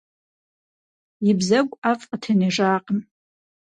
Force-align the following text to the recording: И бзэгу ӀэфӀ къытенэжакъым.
И 1.29 1.33
бзэгу 1.39 1.77
ӀэфӀ 1.81 2.05
къытенэжакъым. 2.09 2.99